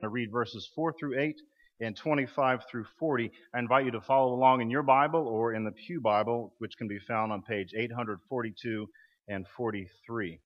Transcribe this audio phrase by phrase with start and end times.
[0.00, 1.36] to read verses 4 through 8
[1.80, 3.30] and 25 through 40.
[3.54, 6.76] I invite you to follow along in your Bible or in the Pew Bible, which
[6.78, 8.88] can be found on page 842
[9.28, 10.40] and 43.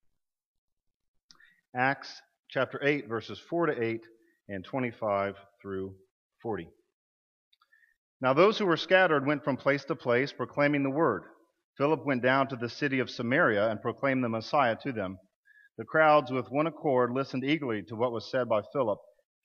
[1.76, 4.00] Acts chapter 8, verses 4 to 8
[4.48, 5.94] and 25 through
[6.42, 6.68] 40.
[8.20, 11.22] Now those who were scattered went from place to place, proclaiming the word.
[11.78, 15.18] Philip went down to the city of Samaria and proclaimed the Messiah to them.
[15.78, 18.98] The crowds, with one accord, listened eagerly to what was said by Philip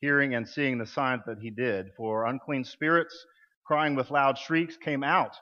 [0.06, 1.88] hearing and seeing the signs that he did.
[1.98, 3.26] For unclean spirits,
[3.66, 5.36] crying with loud shrieks, came out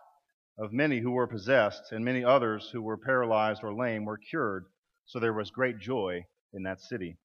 [0.57, 4.63] of many who were possessed, and many others who were paralyzed or lame were cured.
[5.05, 7.17] So there was great joy in that city.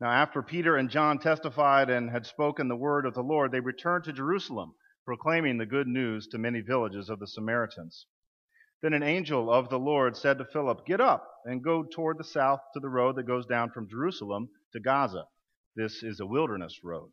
[0.00, 3.58] Now, after Peter and John testified and had spoken the word of the Lord, they
[3.58, 8.06] returned to Jerusalem, proclaiming the good news to many villages of the Samaritans.
[8.80, 12.22] Then an angel of the Lord said to Philip, Get up and go toward the
[12.22, 15.24] south to the road that goes down from Jerusalem to Gaza.
[15.76, 17.10] This is a wilderness road.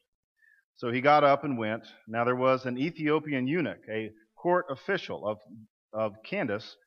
[0.78, 1.84] So he got up and went.
[2.08, 5.40] Now there was an Ethiopian eunuch, a court official of,
[5.92, 6.78] of Candace,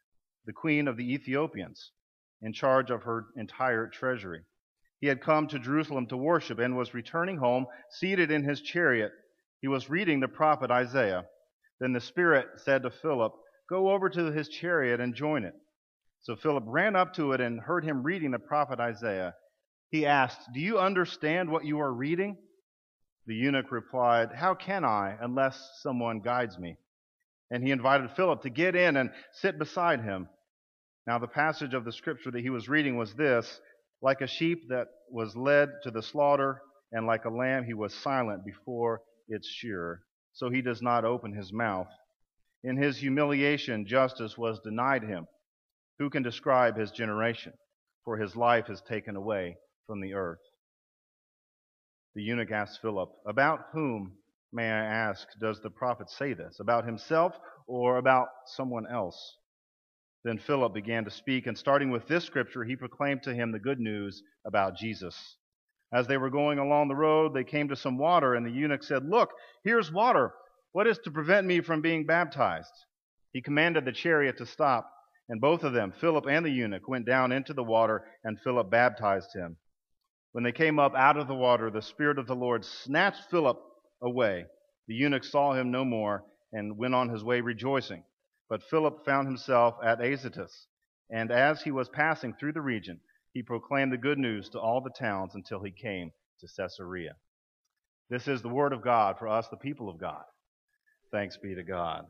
[0.46, 1.92] the queen of the Ethiopians,
[2.40, 4.42] in charge of her entire treasury.
[5.00, 9.12] He had come to Jerusalem to worship and was returning home, seated in his chariot.
[9.60, 11.26] He was reading the prophet Isaiah.
[11.78, 13.34] Then the Spirit said to Philip,
[13.68, 15.54] Go over to his chariot and join it.
[16.22, 19.34] So Philip ran up to it and heard him reading the prophet Isaiah.
[19.90, 22.36] He asked, Do you understand what you are reading?
[23.26, 26.76] The eunuch replied, How can I unless someone guides me?
[27.50, 30.28] And he invited Philip to get in and sit beside him.
[31.06, 33.60] Now, the passage of the scripture that he was reading was this
[34.02, 37.94] Like a sheep that was led to the slaughter, and like a lamb he was
[37.94, 41.88] silent before its shearer, so he does not open his mouth.
[42.64, 45.26] In his humiliation, justice was denied him.
[46.00, 47.52] Who can describe his generation?
[48.04, 50.40] For his life is taken away from the earth.
[52.14, 54.12] The eunuch asked Philip, About whom,
[54.52, 56.58] may I ask, does the prophet say this?
[56.60, 57.34] About himself
[57.66, 59.36] or about someone else?
[60.24, 63.60] Then Philip began to speak, and starting with this scripture, he proclaimed to him the
[63.60, 65.36] good news about Jesus.
[65.92, 68.82] As they were going along the road, they came to some water, and the eunuch
[68.82, 69.30] said, Look,
[69.62, 70.32] here's water.
[70.72, 72.72] What is to prevent me from being baptized?
[73.32, 74.90] He commanded the chariot to stop,
[75.28, 78.70] and both of them, Philip and the eunuch, went down into the water, and Philip
[78.70, 79.56] baptized him.
[80.36, 83.58] When they came up out of the water, the Spirit of the Lord snatched Philip
[84.02, 84.44] away.
[84.86, 88.04] The eunuch saw him no more and went on his way rejoicing.
[88.50, 90.66] But Philip found himself at Azotus,
[91.08, 93.00] and as he was passing through the region,
[93.32, 96.10] he proclaimed the good news to all the towns until he came
[96.40, 97.16] to Caesarea.
[98.10, 100.24] This is the word of God for us, the people of God.
[101.10, 102.04] Thanks be to God.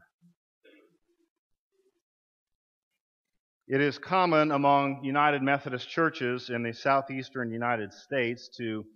[3.69, 8.87] It is common among United Methodist churches in the southeastern United States to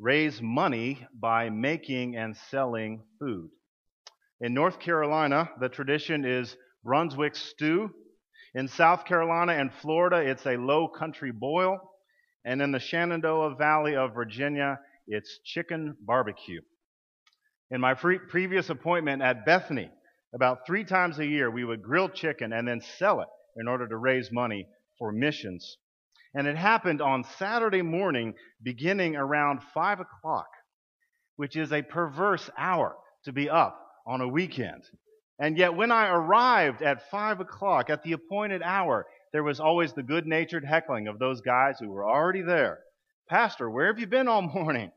[0.00, 3.50] raise money by making and selling food.
[4.40, 7.94] In North Carolina, the tradition is Brunswick stew.
[8.56, 11.78] In South Carolina and Florida, it's a low country boil.
[12.44, 16.62] And in the Shenandoah Valley of Virginia, it's chicken barbecue.
[17.70, 19.92] In my previous appointment at Bethany,
[20.34, 23.86] about three times a year, we would grill chicken and then sell it in order
[23.88, 24.66] to raise money
[24.98, 25.76] for missions.
[26.34, 30.48] And it happened on Saturday morning, beginning around 5 o'clock,
[31.36, 34.82] which is a perverse hour to be up on a weekend.
[35.38, 39.92] And yet, when I arrived at 5 o'clock at the appointed hour, there was always
[39.92, 42.80] the good natured heckling of those guys who were already there.
[43.28, 44.90] Pastor, where have you been all morning?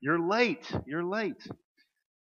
[0.00, 0.72] You're late.
[0.86, 1.46] You're late.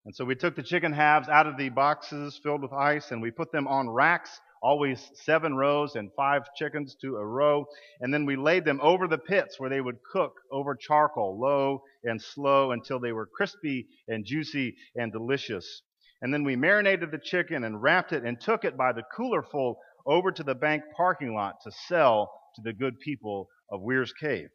[0.06, 3.22] And so we took the chicken halves out of the boxes filled with ice and
[3.22, 7.66] we put them on racks always seven rows and five chickens to a row.
[8.00, 11.84] And then we laid them over the pits where they would cook over charcoal, low
[12.04, 15.82] and slow, until they were crispy and juicy and delicious.
[16.22, 19.42] And then we marinated the chicken and wrapped it and took it by the cooler
[19.42, 24.14] full over to the bank parking lot to sell to the good people of Weyers
[24.14, 24.50] Cave.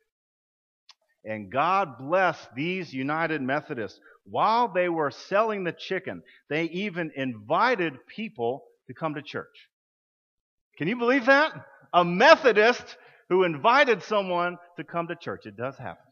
[1.25, 3.99] And God bless these United Methodists.
[4.25, 9.69] While they were selling the chicken, they even invited people to come to church.
[10.77, 11.53] Can you believe that?
[11.93, 12.97] A Methodist
[13.29, 15.47] who invited someone to come to church.
[15.47, 16.05] It does happen.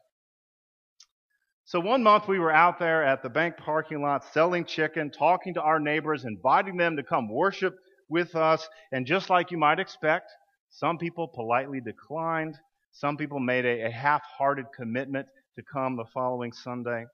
[1.67, 5.55] So one month we were out there at the bank parking lot selling chicken, talking
[5.55, 7.75] to our neighbors, inviting them to come worship
[8.09, 8.69] with us.
[8.93, 10.31] And just like you might expect,
[10.71, 12.57] some people politely declined.
[12.93, 15.27] Some people made a, a half-hearted commitment
[15.57, 17.07] to come the following Sunday.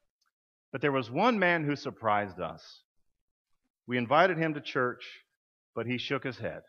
[0.72, 2.82] But there was one man who surprised us.
[3.86, 5.04] We invited him to church,
[5.74, 6.62] but he shook his head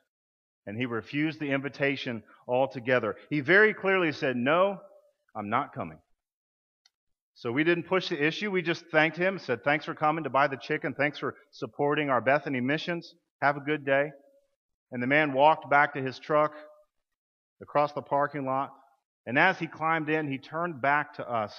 [0.65, 3.15] and he refused the invitation altogether.
[3.29, 4.79] He very clearly said, No,
[5.35, 5.99] I'm not coming.
[7.35, 8.51] So we didn't push the issue.
[8.51, 10.93] We just thanked him, said, Thanks for coming to buy the chicken.
[10.93, 13.15] Thanks for supporting our Bethany missions.
[13.41, 14.11] Have a good day.
[14.91, 16.53] And the man walked back to his truck
[17.61, 18.71] across the parking lot.
[19.25, 21.53] And as he climbed in, he turned back to us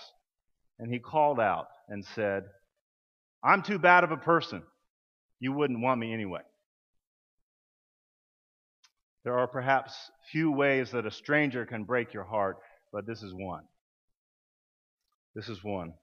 [0.78, 2.44] and he called out and said,
[3.42, 4.62] I'm too bad of a person.
[5.40, 6.42] You wouldn't want me anyway.
[9.24, 9.94] There are perhaps
[10.30, 12.56] few ways that a stranger can break your heart,
[12.92, 13.62] but this is one.
[15.34, 15.94] This is one.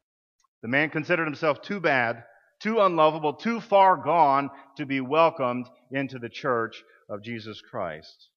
[0.61, 2.23] The man considered himself too bad,
[2.59, 8.29] too unlovable, too far gone to be welcomed into the church of Jesus Christ.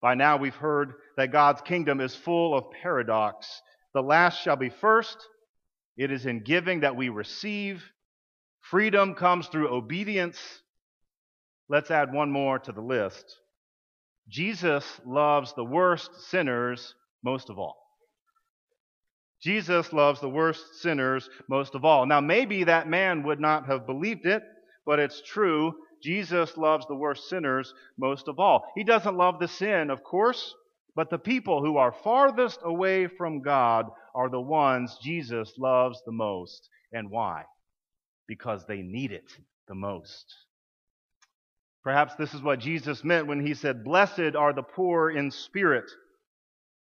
[0.00, 3.62] By now we've heard that God's kingdom is full of paradox.
[3.94, 5.16] The last shall be first.
[5.96, 7.84] It is in giving that we receive.
[8.60, 10.38] Freedom comes through obedience.
[11.72, 13.24] Let's add one more to the list.
[14.28, 17.78] Jesus loves the worst sinners most of all.
[19.42, 22.04] Jesus loves the worst sinners most of all.
[22.04, 24.42] Now, maybe that man would not have believed it,
[24.84, 25.72] but it's true.
[26.02, 28.70] Jesus loves the worst sinners most of all.
[28.74, 30.54] He doesn't love the sin, of course,
[30.94, 36.12] but the people who are farthest away from God are the ones Jesus loves the
[36.12, 36.68] most.
[36.92, 37.44] And why?
[38.28, 39.32] Because they need it
[39.68, 40.26] the most.
[41.82, 45.90] Perhaps this is what Jesus meant when he said, Blessed are the poor in spirit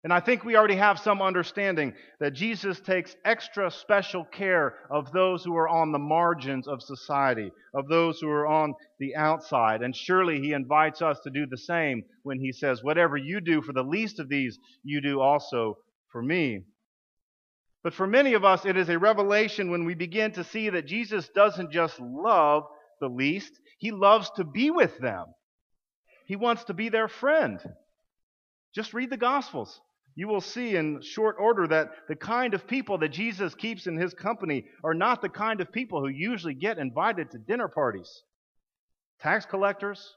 [0.05, 5.11] and I think we already have some understanding that Jesus takes extra special care of
[5.11, 9.83] those who are on the margins of society, of those who are on the outside.
[9.83, 13.61] And surely he invites us to do the same when he says, Whatever you do
[13.61, 15.79] for the least of these, you do also
[16.13, 16.63] for me.
[17.83, 20.87] But for many of us, it is a revelation when we begin to see that
[20.87, 22.65] Jesus doesn't just love
[23.01, 25.27] the least, he loves to be with them.
[26.27, 27.61] He wants to be their friend.
[28.75, 29.81] Just read the Gospels
[30.19, 33.97] you will see in short order that the kind of people that Jesus keeps in
[33.97, 38.25] his company are not the kind of people who usually get invited to dinner parties.
[39.21, 40.17] Tax collectors,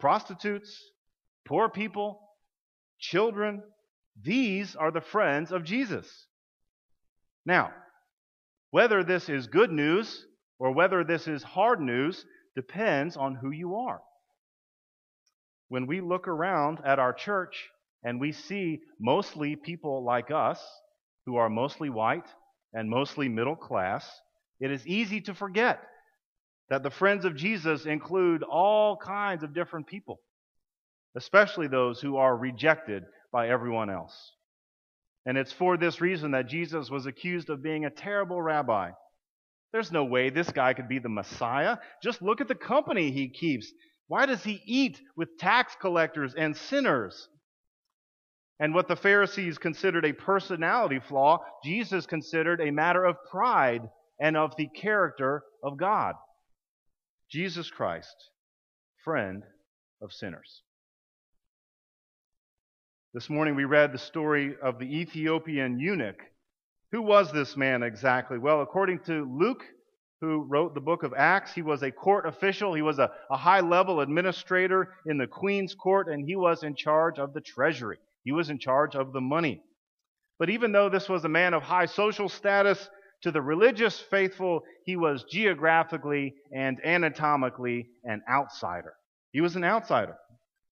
[0.00, 0.82] prostitutes,
[1.44, 2.18] poor people,
[2.98, 3.62] children,
[4.22, 6.08] these are the friends of Jesus.
[7.44, 7.72] Now,
[8.70, 10.24] whether this is good news
[10.58, 12.24] or whether this is hard news
[12.54, 14.00] depends on who you are.
[15.68, 17.68] When we look around at our church,
[18.06, 20.64] and we see mostly people like us
[21.26, 22.28] who are mostly white
[22.72, 24.08] and mostly middle class.
[24.60, 25.80] It is easy to forget
[26.70, 30.20] that the friends of Jesus include all kinds of different people,
[31.16, 34.32] especially those who are rejected by everyone else.
[35.26, 38.90] And it's for this reason that Jesus was accused of being a terrible rabbi.
[39.72, 41.78] There's no way this guy could be the Messiah.
[42.02, 43.70] Just look at the company he keeps.
[44.08, 47.28] Why does he eat with tax collectors and sinners?
[48.58, 53.82] And what the Pharisees considered a personality flaw, Jesus considered a matter of pride
[54.20, 56.14] and of the character of God.
[57.30, 58.14] Jesus Christ,
[59.04, 59.42] friend
[60.00, 60.62] of sinners.
[63.12, 66.20] This morning we read the story of the Ethiopian eunuch.
[66.92, 68.38] Who was this man exactly?
[68.38, 69.64] Well, according to Luke,
[70.20, 72.74] who wrote the book of Acts, he was a court official.
[72.74, 76.74] He was a, a high level administrator in the queen's court, and he was in
[76.74, 77.98] charge of the treasury.
[78.24, 79.62] He was in charge of the money.
[80.38, 82.88] But even though this was a man of high social status,
[83.22, 88.94] to the religious faithful, he was geographically and anatomically an outsider.
[89.32, 90.16] He was an outsider.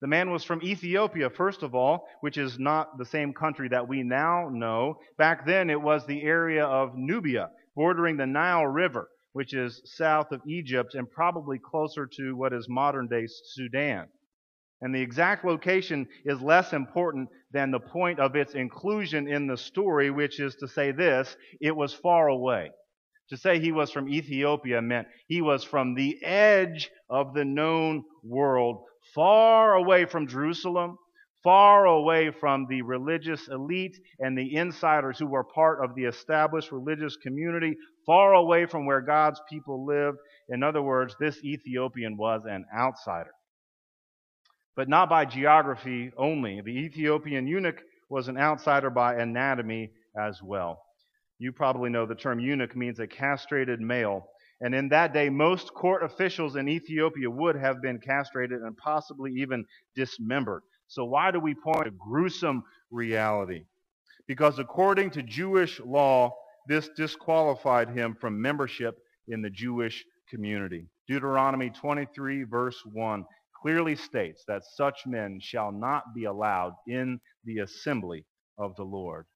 [0.05, 3.89] The man was from Ethiopia, first of all, which is not the same country that
[3.89, 5.01] we now know.
[5.17, 10.31] Back then, it was the area of Nubia, bordering the Nile River, which is south
[10.31, 14.09] of Egypt and probably closer to what is modern day Sudan.
[14.83, 19.57] And the exact location is less important than the point of its inclusion in the
[19.57, 22.73] story, which is to say this it was far away.
[23.31, 28.05] To say he was from Ethiopia meant he was from the edge of the known
[28.23, 28.85] world,
[29.15, 30.99] far away from Jerusalem,
[31.43, 36.73] far away from the religious elite and the insiders who were part of the established
[36.73, 40.19] religious community, far away from where God's people lived.
[40.49, 43.31] In other words, this Ethiopian was an outsider
[44.77, 46.61] but not by geography only.
[46.61, 50.83] The Ethiopian eunuch was an outsider by anatomy as well.
[51.39, 54.27] You probably know the term eunuch means a castrated male.
[54.61, 59.33] And in that day, most court officials in Ethiopia would have been castrated and possibly
[59.33, 60.63] even dismembered.
[60.87, 63.65] So, why do we point to gruesome reality?
[64.27, 66.35] Because according to Jewish law,
[66.69, 70.87] this disqualified him from membership in the Jewish community.
[71.09, 73.25] Deuteronomy 23, verse 1
[73.61, 78.25] clearly states that such men shall not be allowed in the assembly
[78.59, 79.27] of the Lord.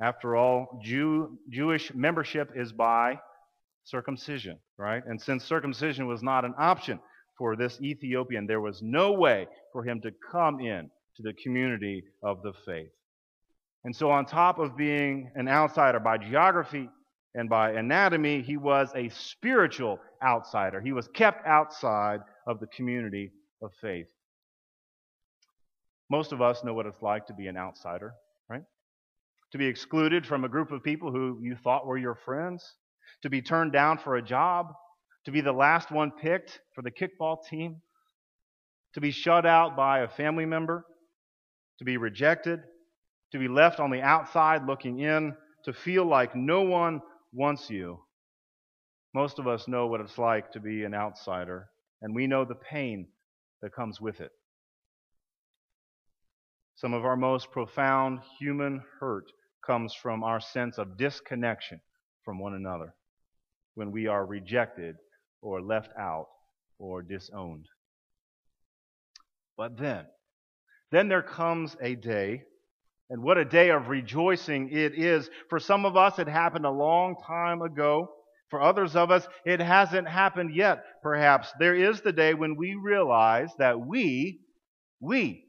[0.00, 3.18] After all, Jew, Jewish membership is by
[3.88, 5.02] circumcision, right?
[5.06, 7.00] And since circumcision was not an option
[7.36, 12.04] for this Ethiopian, there was no way for him to come in to the community
[12.22, 12.90] of the faith.
[13.84, 16.88] And so, on top of being an outsider by geography
[17.34, 20.80] and by anatomy, he was a spiritual outsider.
[20.80, 24.08] He was kept outside of the community of faith.
[26.10, 28.14] Most of us know what it's like to be an outsider,
[28.48, 28.64] right?
[29.52, 32.74] To be excluded from a group of people who you thought were your friends,
[33.22, 34.72] to be turned down for a job,
[35.24, 37.82] to be the last one picked for the kickball team,
[38.94, 40.84] to be shut out by a family member,
[41.78, 42.60] to be rejected,
[43.32, 45.34] to be left on the outside looking in,
[45.64, 47.00] to feel like no one
[47.32, 47.98] wants you.
[49.14, 51.68] Most of us know what it's like to be an outsider,
[52.00, 53.08] and we know the pain
[53.62, 54.30] that comes with it.
[56.76, 59.32] Some of our most profound human hurt
[59.66, 61.80] comes from our sense of disconnection
[62.28, 62.92] from one another
[63.74, 64.96] when we are rejected
[65.40, 66.26] or left out
[66.78, 67.64] or disowned.
[69.56, 70.04] But then,
[70.92, 72.42] then there comes a day,
[73.08, 75.30] and what a day of rejoicing it is.
[75.48, 78.10] For some of us, it happened a long time ago.
[78.50, 81.50] For others of us, it hasn't happened yet, perhaps.
[81.58, 84.40] There is the day when we realize that we,
[85.00, 85.46] we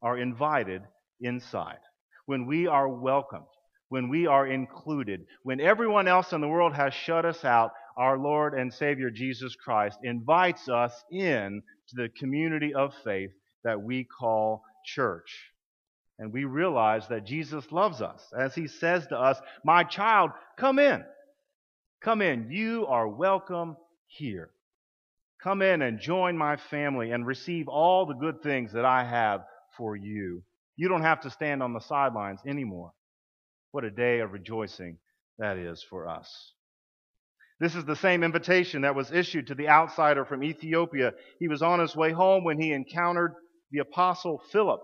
[0.00, 0.80] are invited
[1.20, 1.80] inside,
[2.24, 3.44] when we are welcomed,
[3.88, 8.18] when we are included, when everyone else in the world has shut us out, our
[8.18, 13.30] Lord and Savior Jesus Christ invites us in to the community of faith
[13.64, 15.52] that we call church.
[16.18, 20.78] And we realize that Jesus loves us as he says to us, My child, come
[20.78, 21.04] in.
[22.02, 22.50] Come in.
[22.50, 23.76] You are welcome
[24.06, 24.50] here.
[25.42, 29.42] Come in and join my family and receive all the good things that I have
[29.76, 30.42] for you.
[30.76, 32.92] You don't have to stand on the sidelines anymore.
[33.76, 34.96] What a day of rejoicing
[35.38, 36.54] that is for us.
[37.60, 41.12] This is the same invitation that was issued to the outsider from Ethiopia.
[41.38, 43.34] He was on his way home when he encountered
[43.70, 44.80] the apostle Philip.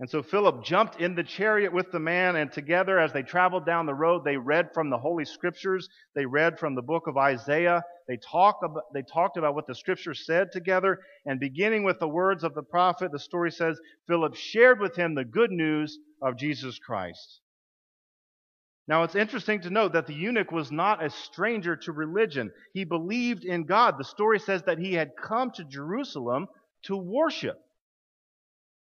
[0.00, 3.64] And so Philip jumped in the chariot with the man, and together, as they traveled
[3.64, 5.88] down the road, they read from the Holy Scriptures.
[6.14, 7.82] They read from the book of Isaiah.
[8.06, 10.98] They, talk about, they talked about what the Scriptures said together.
[11.24, 15.14] And beginning with the words of the prophet, the story says Philip shared with him
[15.14, 17.40] the good news of Jesus Christ.
[18.88, 22.50] Now, it's interesting to note that the eunuch was not a stranger to religion.
[22.72, 23.98] He believed in God.
[23.98, 26.48] The story says that he had come to Jerusalem
[26.84, 27.58] to worship.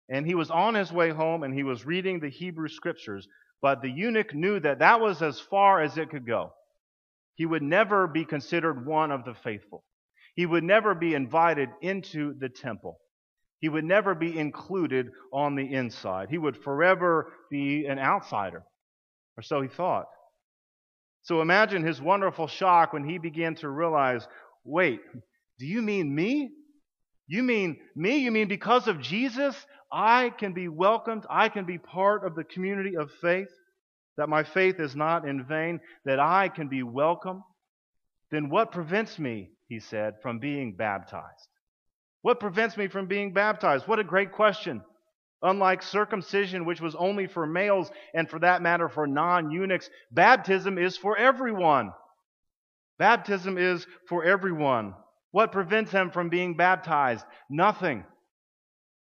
[0.08, 3.26] And he was on his way home and he was reading the Hebrew scriptures,
[3.60, 6.52] but the eunuch knew that that was as far as it could go.
[7.34, 9.82] He would never be considered one of the faithful.
[10.36, 13.00] He would never be invited into the temple.
[13.58, 16.28] He would never be included on the inside.
[16.30, 18.62] He would forever be an outsider,
[19.36, 20.06] or so he thought.
[21.22, 24.26] So imagine his wonderful shock when he began to realize
[24.64, 25.00] wait,
[25.58, 26.50] do you mean me?
[27.26, 28.18] You mean me?
[28.18, 29.56] You mean because of Jesus,
[29.92, 33.48] I can be welcomed, I can be part of the community of faith,
[34.16, 37.42] that my faith is not in vain, that I can be welcome?
[38.30, 41.48] Then what prevents me, he said, from being baptized?
[42.22, 43.86] What prevents me from being baptized?
[43.86, 44.82] What a great question.
[45.42, 50.78] Unlike circumcision, which was only for males, and for that matter for non eunuchs, baptism
[50.78, 51.92] is for everyone.
[52.98, 54.94] Baptism is for everyone.
[55.32, 57.24] What prevents him from being baptized?
[57.50, 58.04] Nothing.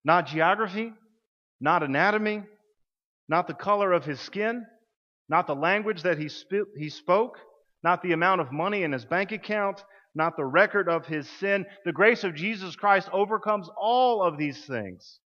[0.06, 0.94] Not geography,
[1.60, 2.44] not anatomy,
[3.28, 4.66] not the color of his skin,
[5.28, 7.38] not the language that he, sp- he spoke,
[7.84, 9.84] not the amount of money in his bank account,
[10.16, 11.66] not the record of his sin.
[11.86, 15.20] The grace of Jesus Christ overcomes all of these things.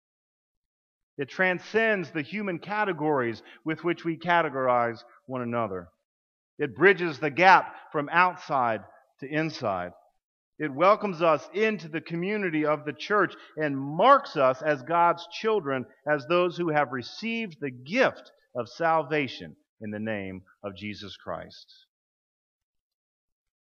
[1.16, 5.88] It transcends the human categories with which we categorize one another.
[6.58, 8.82] It bridges the gap from outside
[9.20, 9.92] to inside.
[10.58, 15.84] It welcomes us into the community of the church and marks us as God's children,
[16.06, 21.66] as those who have received the gift of salvation in the name of Jesus Christ.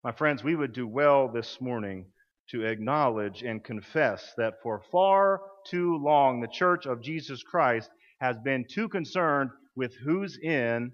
[0.03, 2.07] My friends, we would do well this morning
[2.53, 7.91] to acknowledge and confess that for far too long the church of Jesus Christ
[8.21, 10.93] has been too concerned with who's in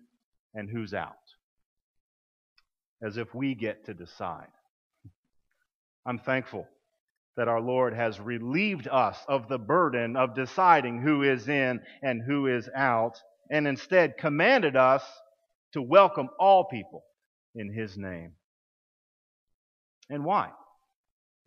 [0.55, 1.12] and who's out,
[3.03, 4.49] as if we get to decide.
[6.07, 6.67] I'm thankful
[7.37, 12.23] that our Lord has relieved us of the burden of deciding who is in and
[12.27, 15.03] who is out, and instead commanded us
[15.73, 17.05] to welcome all people
[17.55, 18.33] in His name.
[20.09, 20.50] And why?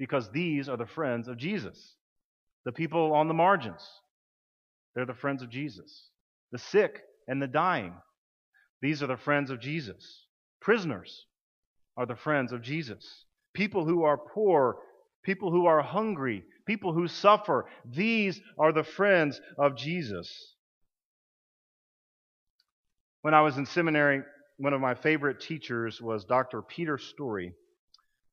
[0.01, 1.93] Because these are the friends of Jesus.
[2.65, 3.88] The people on the margins,
[4.96, 6.10] they're the friends of Jesus.
[6.51, 7.93] The sick and the dying,
[8.81, 10.25] These are the friends of Jesus.
[10.60, 11.27] Prisoners
[11.98, 13.25] are the friends of Jesus.
[13.53, 14.77] People who are poor,
[15.24, 20.55] people who are hungry, people who suffer, these are the friends of Jesus.
[23.22, 24.24] When I was in seminary,
[24.58, 26.63] one of my favorite teachers was Dr.
[26.63, 27.53] Peter Storey.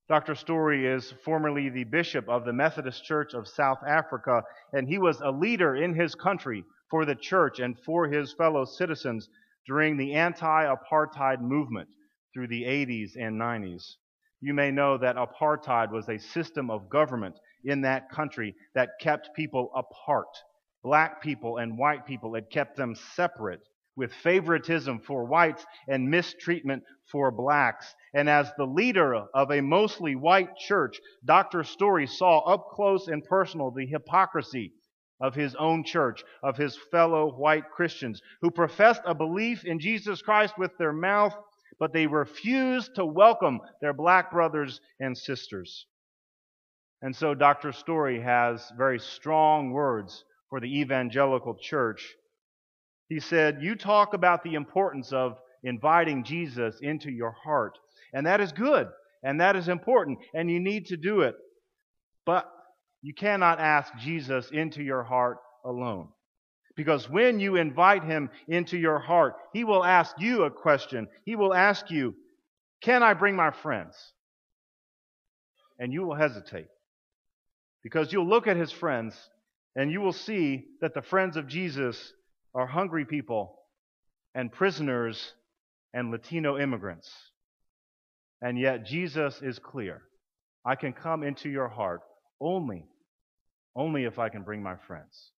[0.08, 0.34] Dr.
[0.34, 5.20] Storey is formerly the bishop of the Methodist Church of South Africa, and he was
[5.20, 9.28] a leader in his country for the church and for his fellow citizens
[9.66, 11.90] during the anti apartheid movement
[12.32, 13.96] through the 80s and 90s.
[14.40, 19.34] You may know that apartheid was a system of government in that country that kept
[19.36, 20.34] people apart.
[20.82, 23.60] Black people and white people, it kept them separate
[23.98, 27.94] with favoritism for whites and mistreatment for blacks.
[28.14, 31.64] And as the leader of a mostly white church, Dr.
[31.64, 34.72] Storey saw up close and personal the hypocrisy
[35.20, 40.22] of his own church, of his fellow white Christians who professed a belief in Jesus
[40.22, 41.34] Christ with their mouth,
[41.80, 45.86] but they refused to welcome their black brothers and sisters.
[47.02, 47.72] And so Dr.
[47.72, 52.14] Storey has very strong words for the evangelical church
[53.08, 57.78] he said, You talk about the importance of inviting Jesus into your heart.
[58.12, 58.88] And that is good.
[59.22, 60.18] And that is important.
[60.34, 61.34] And you need to do it.
[62.24, 62.50] But
[63.02, 66.08] you cannot ask Jesus into your heart alone.
[66.76, 71.08] Because when you invite him into your heart, he will ask you a question.
[71.24, 72.14] He will ask you,
[72.82, 73.96] Can I bring my friends?
[75.78, 76.68] And you will hesitate.
[77.82, 79.14] Because you'll look at his friends
[79.76, 82.12] and you will see that the friends of Jesus
[82.54, 83.58] are hungry people
[84.34, 85.34] and prisoners
[85.92, 87.10] and Latino immigrants.
[88.40, 90.02] And yet Jesus is clear.
[90.64, 92.02] I can come into your heart
[92.40, 92.84] only,
[93.74, 95.32] only if I can bring my friends.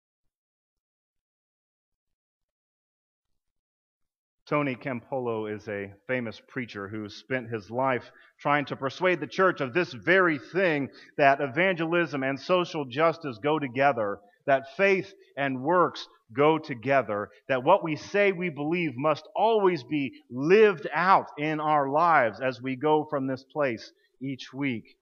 [4.49, 9.61] Tony Campolo is a famous preacher who spent his life trying to persuade the church
[9.61, 14.17] of this very thing that evangelism and social justice go together,
[14.49, 20.11] that faith and works go together, that what we say we believe must always be
[20.29, 24.97] lived out in our lives as we go from this place each week.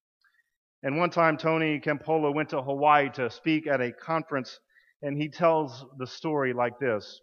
[0.83, 4.59] And one time, Tony Campolo went to Hawaii to speak at a conference,
[5.01, 7.19] and he tells the story like this.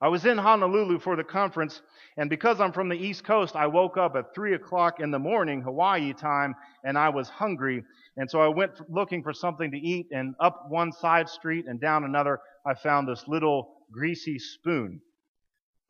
[0.00, 1.80] I was in Honolulu for the conference,
[2.16, 5.18] and because I'm from the East Coast, I woke up at 3 o'clock in the
[5.18, 7.82] morning, Hawaii time, and I was hungry.
[8.16, 11.80] And so I went looking for something to eat, and up one side street and
[11.80, 15.00] down another, I found this little greasy spoon.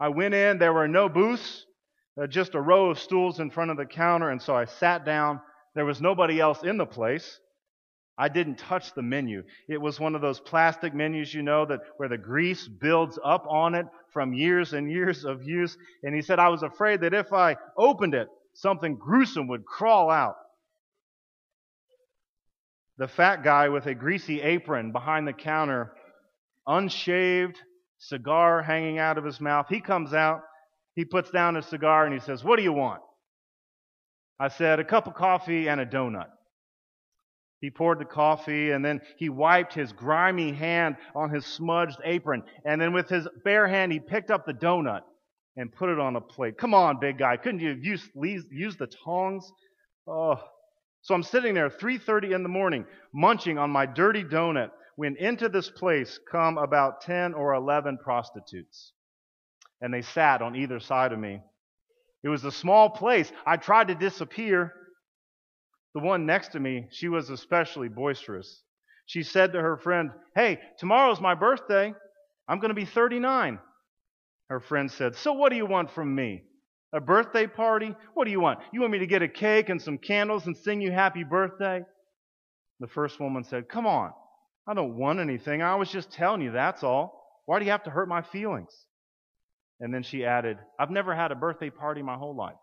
[0.01, 1.65] I went in, there were no booths,
[2.21, 5.05] uh, just a row of stools in front of the counter, and so I sat
[5.05, 5.41] down.
[5.75, 7.39] There was nobody else in the place.
[8.19, 9.43] I didn't touch the menu.
[9.69, 13.47] It was one of those plastic menus, you know, that where the grease builds up
[13.49, 15.77] on it from years and years of use.
[16.03, 20.11] And he said, I was afraid that if I opened it, something gruesome would crawl
[20.11, 20.37] out.
[22.99, 25.93] The fat guy with a greasy apron behind the counter,
[26.67, 27.57] unshaved,
[27.99, 30.43] cigar hanging out of his mouth, he comes out,
[30.95, 33.03] he puts down his cigar, and he says, What do you want?
[34.41, 36.29] I said, A cup of coffee and a donut.
[37.61, 42.43] He poured the coffee and then he wiped his grimy hand on his smudged apron.
[42.65, 45.01] And then with his bare hand, he picked up the donut
[45.57, 46.59] and put it on a plate.
[46.59, 47.37] Come on, big guy.
[47.39, 49.51] Couldn't you use, the tongs?
[50.07, 50.41] Oh.
[51.07, 55.49] So I'm sitting there 3.30 in the morning, munching on my dirty donut, when into
[55.49, 58.93] this place come about 10 or 11 prostitutes.
[59.81, 61.41] And they sat on either side of me.
[62.25, 63.31] It was a small place.
[63.47, 64.73] I tried to disappear.
[65.95, 68.65] The one next to me, she was especially boisterous.
[69.07, 71.95] She said to her friend, Hey, tomorrow's my birthday.
[72.49, 73.61] I'm going to be 39.
[74.49, 76.43] Her friend said, So what do you want from me?
[76.97, 77.95] A birthday party?
[78.15, 78.61] What do you want?
[78.73, 81.83] You want me to get a cake and some candles and sing you happy birthday?
[82.81, 84.13] The first woman said, Come on.
[84.67, 85.63] I don't want anything.
[85.63, 87.23] I was just telling you, that's all.
[87.45, 88.73] Why do you have to hurt my feelings?
[89.79, 92.57] And then she added, I've never had a birthday party my whole life.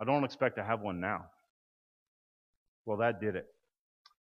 [0.00, 1.26] I don't expect to have one now.
[2.84, 3.46] Well, that did it.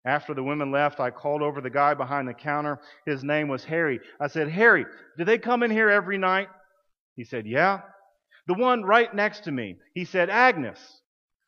[0.05, 2.79] After the women left, I called over the guy behind the counter.
[3.07, 4.01] His name was Harry.
[4.21, 4.85] I said, Harry,
[5.17, 6.49] do they come in here every night?
[7.17, 7.81] He said, Yeah.
[8.47, 10.79] The one right next to me, he said, Agnes.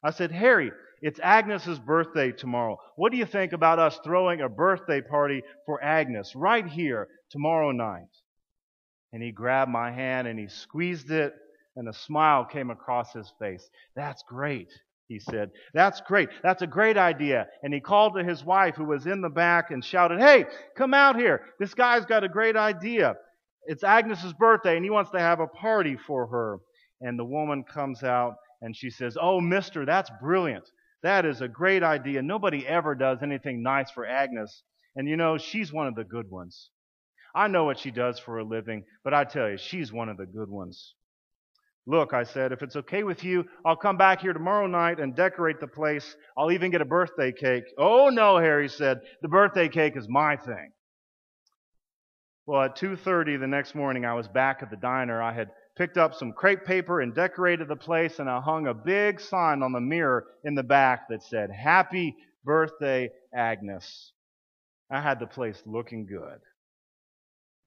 [0.03, 0.71] I said, Harry,
[1.03, 2.79] it's Agnes's birthday tomorrow.
[2.97, 7.73] What do you think about us throwing a birthday party for Agnes right here tomorrow
[7.73, 8.09] night?
[9.13, 11.33] And he grabbed my hand and he squeezed it,
[11.77, 13.69] and a smile came across his face.
[13.97, 14.69] That's great
[15.09, 15.51] he said.
[15.73, 16.29] That's great.
[16.43, 17.47] That's a great idea.
[17.63, 20.95] And he called to his wife who was in the back and shouted, Hey, come
[20.95, 21.43] out here.
[21.59, 23.15] This guy's got a great idea.
[23.67, 26.59] it's Agnes's birthday and he wants to have a party for her.
[27.01, 30.65] And the woman comes out and she says, Oh, mister, that's brilliant.
[31.03, 32.23] That is a great idea.
[32.23, 34.63] Nobody ever does anything nice for Agnes.
[34.97, 36.71] And you know, she's one of the good ones.
[37.35, 40.17] I know what she does for a living, but I tell you, she's one of
[40.17, 40.95] the good ones.
[41.87, 45.15] Look, I said, if it's okay with you, I'll come back here tomorrow night and
[45.15, 46.17] decorate the place.
[46.39, 47.65] I'll even get a birthday cake.
[47.77, 50.73] Oh no, Harry said, the birthday cake is my thing.
[52.47, 55.23] Well, at 2:30 the next morning, I was back at the diner.
[55.23, 58.75] I had picked up some crepe paper and decorated the place, and I hung a
[58.75, 64.13] big sign on the mirror in the back that said, "Happy Birthday, Agnes."
[64.91, 66.41] I had the place looking good.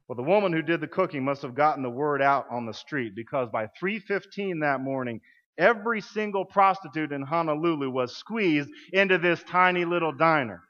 [0.07, 2.73] Well, the woman who did the cooking must have gotten the word out on the
[2.73, 5.19] street because by 3:15 that morning,
[5.57, 10.63] every single prostitute in Honolulu was squeezed into this tiny little diner.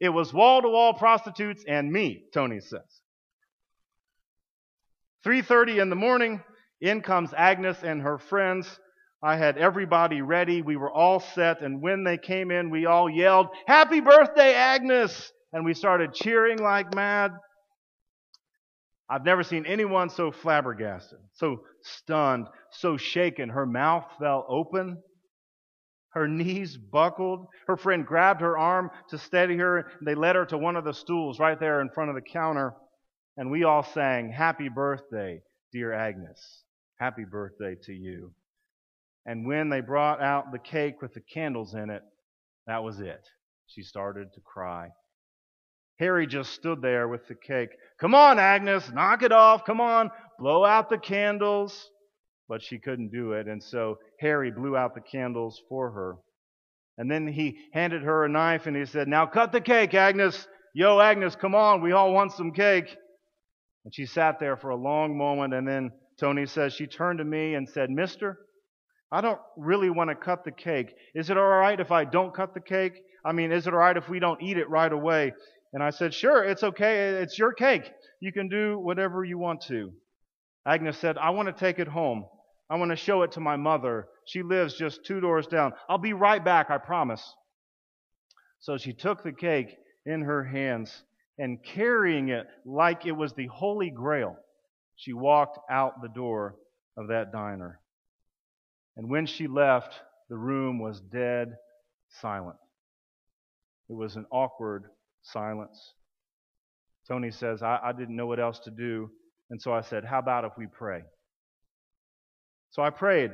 [0.00, 3.02] It was wall-to-wall prostitutes and me, Tony says.
[5.28, 6.42] 3:30 in the morning,
[6.80, 8.80] in comes Agnes and her friends.
[9.22, 10.62] I had everybody ready.
[10.62, 15.30] We were all set, and when they came in, we all yelled, "Happy birthday, Agnes!"
[15.52, 17.32] And we started cheering like mad.
[19.10, 23.50] I've never seen anyone so flabbergasted, so stunned, so shaken.
[23.50, 25.02] Her mouth fell open.
[26.12, 27.48] Her knees buckled.
[27.66, 29.90] Her friend grabbed her arm to steady her.
[30.00, 32.74] They led her to one of the stools right there in front of the counter.
[33.38, 35.40] And we all sang, Happy birthday,
[35.72, 36.64] dear Agnes.
[36.98, 38.32] Happy birthday to you.
[39.26, 42.02] And when they brought out the cake with the candles in it,
[42.66, 43.24] that was it.
[43.68, 44.88] She started to cry.
[46.00, 47.70] Harry just stood there with the cake.
[48.00, 49.64] Come on, Agnes, knock it off.
[49.64, 51.90] Come on, blow out the candles.
[52.48, 56.16] But she couldn't do it, and so Harry blew out the candles for her.
[56.96, 60.48] And then he handed her a knife and he said, Now cut the cake, Agnes.
[60.74, 62.96] Yo, Agnes, come on, we all want some cake.
[63.84, 67.24] And she sat there for a long moment, and then Tony says she turned to
[67.24, 68.38] me and said, Mister,
[69.10, 70.94] I don't really want to cut the cake.
[71.14, 73.00] Is it all right if I don't cut the cake?
[73.24, 75.32] I mean, is it all right if we don't eat it right away?
[75.72, 77.08] And I said, Sure, it's okay.
[77.22, 77.90] It's your cake.
[78.20, 79.92] You can do whatever you want to.
[80.66, 82.26] Agnes said, I want to take it home.
[82.70, 84.08] I want to show it to my mother.
[84.26, 85.72] She lives just two doors down.
[85.88, 87.22] I'll be right back, I promise.
[88.60, 89.68] So she took the cake
[90.04, 91.04] in her hands
[91.38, 94.36] and carrying it like it was the Holy Grail,
[94.96, 96.56] she walked out the door
[96.96, 97.80] of that diner.
[98.96, 99.94] And when she left,
[100.28, 101.54] the room was dead
[102.20, 102.56] silent.
[103.88, 104.84] It was an awkward
[105.22, 105.94] silence.
[107.06, 109.10] Tony says, I, I didn't know what else to do.
[109.50, 111.02] And so I said, How about if we pray?
[112.70, 113.30] So I prayed.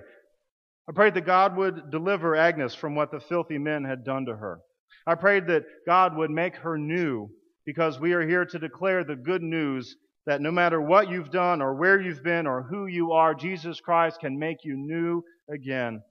[0.88, 4.36] I prayed that God would deliver Agnes from what the filthy men had done to
[4.36, 4.60] her.
[5.06, 7.30] I prayed that God would make her new
[7.64, 9.96] because we are here to declare the good news
[10.26, 13.80] that no matter what you've done or where you've been or who you are, Jesus
[13.80, 16.02] Christ can make you new again.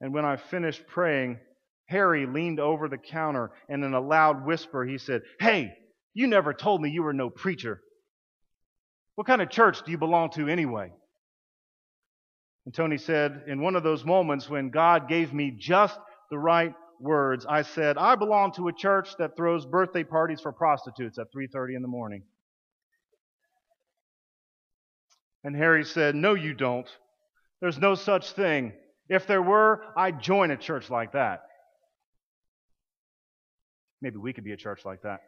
[0.00, 1.38] And when I finished praying,
[1.86, 5.72] Harry leaned over the counter and in a loud whisper he said, Hey,
[6.14, 7.80] you never told me you were no preacher.
[9.14, 10.92] What kind of church do you belong to anyway?
[12.64, 15.98] And Tony said, in one of those moments when God gave me just
[16.30, 20.52] the right words, I said, I belong to a church that throws birthday parties for
[20.52, 22.22] prostitutes at 3:30 in the morning.
[25.44, 26.88] And Harry said, No, you don't.
[27.60, 28.72] There's no such thing.
[29.08, 31.42] If there were, I'd join a church like that.
[34.02, 35.20] Maybe we could be a church like that.